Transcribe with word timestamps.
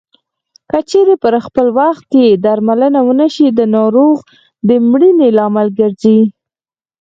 که 0.69 0.79
چېرې 0.89 1.15
پر 1.23 1.33
خپل 1.45 1.67
وخت 1.79 2.07
یې 2.23 2.29
درملنه 2.43 2.99
ونشي 3.05 3.47
د 3.53 3.59
ناروغ 3.75 4.17
د 4.67 4.69
مړینې 4.89 5.27
لامل 5.37 5.67
ګرځي. 5.79 6.19